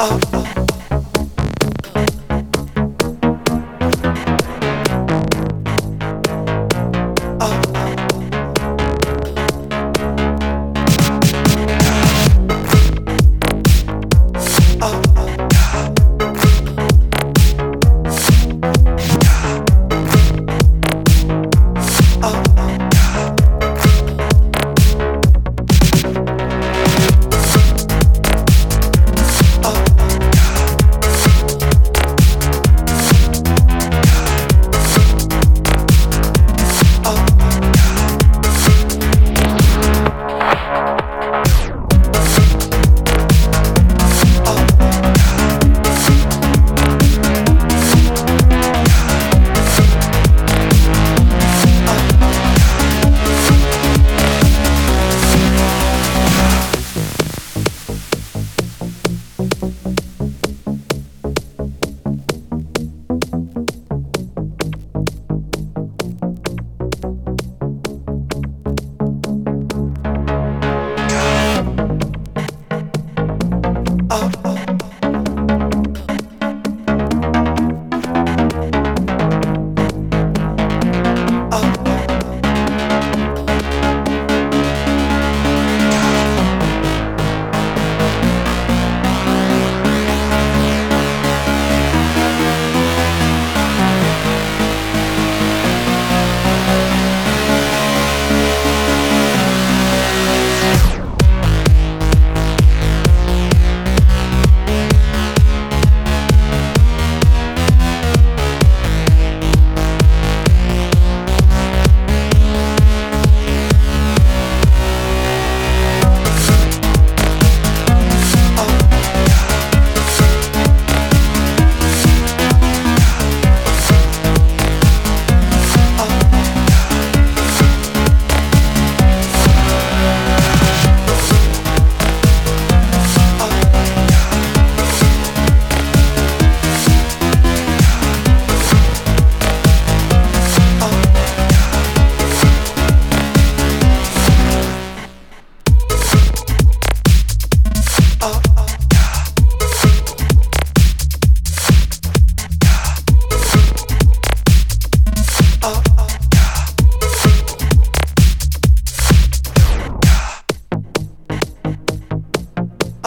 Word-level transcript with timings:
oh, 0.00 0.37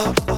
oh. 0.00 0.14
oh. 0.28 0.37